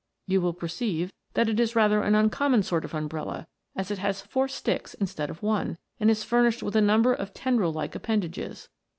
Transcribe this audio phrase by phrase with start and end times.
[0.25, 3.99] You will perceive, that it is rather an un common sort of umbrella, as it
[3.99, 7.93] has four sticks instead of one, and is furnished with a number of tendril like
[7.93, 8.67] appendages.